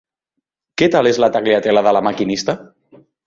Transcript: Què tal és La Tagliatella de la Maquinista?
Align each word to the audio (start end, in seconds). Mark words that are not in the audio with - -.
Què 0.81 0.87
tal 0.95 1.09
és 1.09 1.19
La 1.25 1.29
Tagliatella 1.37 1.85
de 1.89 1.93
la 1.97 2.03
Maquinista? 2.09 2.57